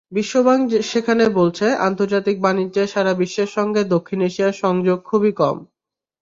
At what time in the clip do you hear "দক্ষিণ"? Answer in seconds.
3.85-4.19